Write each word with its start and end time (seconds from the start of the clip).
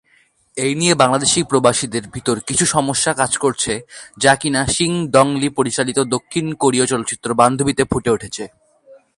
এই 0.57 0.73
নিয়ে 0.75 0.95
বাংলাদেশি 0.95 1.39
প্রবাসীদের 1.43 2.03
ভিতর 2.07 2.35
কিছু 2.39 2.65
সমস্যা 2.65 3.11
কাজ 3.13 3.31
করছে, 3.37 3.73
যা 4.17 4.33
কিনা 4.35 4.61
সিন 4.67 4.93
দং-লি 5.07 5.49
পরিচালিত 5.49 5.99
দক্ষিণ 6.09 6.45
কোরিয় 6.53 6.85
চলচ্চিত্র 6.85 7.27
"বান্ধবী"তে 7.33 7.83
ফুটে 7.83 8.09
উঠেছে। 8.09 8.43